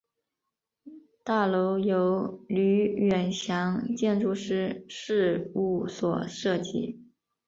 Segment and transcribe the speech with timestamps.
[1.23, 7.05] 大楼由吕元祥建筑师事务所设计。